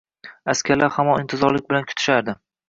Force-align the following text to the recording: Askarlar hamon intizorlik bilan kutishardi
Askarlar 0.53 0.95
hamon 0.95 1.21
intizorlik 1.25 1.69
bilan 1.69 1.87
kutishardi 1.93 2.37